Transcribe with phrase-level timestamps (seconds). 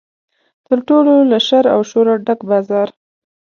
[0.67, 2.89] تر ټولو له شر او شوره ډک بازار.